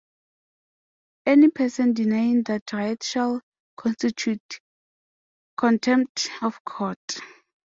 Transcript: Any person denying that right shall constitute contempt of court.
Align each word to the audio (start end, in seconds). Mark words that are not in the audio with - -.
Any 1.27 1.49
person 1.51 1.93
denying 1.93 2.41
that 2.47 2.73
right 2.73 2.97
shall 3.03 3.39
constitute 3.77 4.59
contempt 5.57 6.27
of 6.41 6.63
court. 6.65 6.97